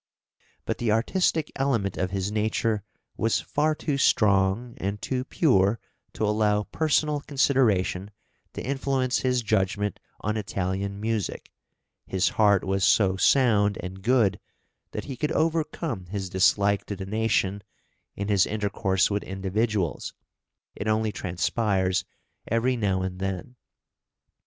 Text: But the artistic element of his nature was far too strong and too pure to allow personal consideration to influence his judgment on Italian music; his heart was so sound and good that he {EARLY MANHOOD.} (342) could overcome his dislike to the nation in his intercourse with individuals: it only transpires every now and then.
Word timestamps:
But 0.65 0.79
the 0.79 0.91
artistic 0.91 1.51
element 1.55 1.95
of 1.95 2.09
his 2.09 2.31
nature 2.31 2.81
was 3.17 3.39
far 3.39 3.75
too 3.75 3.99
strong 3.99 4.73
and 4.77 4.99
too 4.99 5.23
pure 5.23 5.79
to 6.13 6.25
allow 6.25 6.63
personal 6.63 7.19
consideration 7.21 8.09
to 8.53 8.65
influence 8.65 9.19
his 9.19 9.43
judgment 9.43 9.99
on 10.19 10.37
Italian 10.37 10.99
music; 10.99 11.51
his 12.07 12.29
heart 12.29 12.63
was 12.63 12.83
so 12.83 13.15
sound 13.15 13.77
and 13.83 14.01
good 14.01 14.39
that 14.89 15.03
he 15.03 15.09
{EARLY 15.11 15.17
MANHOOD.} 15.21 15.51
(342) 15.69 15.69
could 15.69 15.85
overcome 15.85 16.05
his 16.11 16.29
dislike 16.31 16.83
to 16.85 16.95
the 16.95 17.05
nation 17.05 17.61
in 18.15 18.27
his 18.27 18.47
intercourse 18.47 19.11
with 19.11 19.21
individuals: 19.21 20.15
it 20.75 20.87
only 20.87 21.11
transpires 21.11 22.05
every 22.47 22.75
now 22.75 23.03
and 23.03 23.19
then. 23.19 23.55